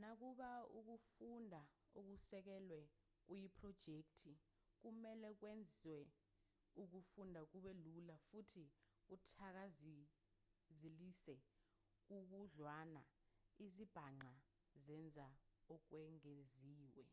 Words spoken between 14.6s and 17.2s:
zenza okwengeziwe